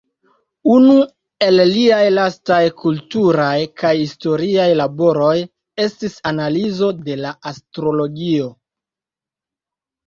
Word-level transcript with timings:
Unu 0.75 0.93
el 1.47 1.61
liaj 1.71 1.99
lastaj 2.13 2.61
kulturaj 2.85 3.53
kaj 3.83 3.93
historiaj 4.01 4.67
laboroj 4.81 5.37
estis 5.87 6.17
analizo 6.33 6.91
de 7.07 7.21
la 7.25 7.37
astrologio. 7.55 8.51